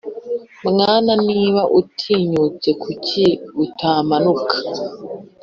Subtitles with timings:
[0.69, 3.25] mwana niba utinyutse kuki
[3.63, 4.55] utamanuka